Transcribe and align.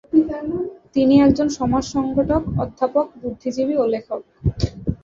তিনি 0.95 1.15
একজন 1.21 1.47
সমাজ 1.57 1.83
সংগঠক, 1.95 2.41
অধ্যাপক, 2.59 3.07
বুদ্ধিজীবী 3.21 3.75
ও 3.77 3.85
লেখক। 3.93 4.21